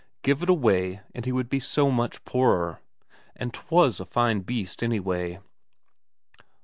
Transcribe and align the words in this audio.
give 0.23 0.41
it 0.41 0.49
away, 0.49 0.99
and 1.13 1.25
he 1.25 1.31
would 1.31 1.47
be 1.47 1.59
so 1.59 1.91
much 1.91 2.25
poorer. 2.25 2.79
And 3.35 3.53
'twas 3.53 3.99
a 3.99 4.05
fine 4.05 4.39
beast, 4.39 4.81
anyway. 4.81 5.37